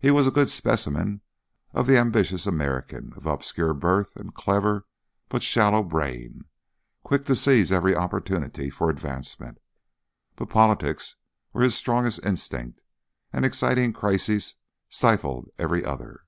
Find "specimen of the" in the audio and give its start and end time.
0.48-1.96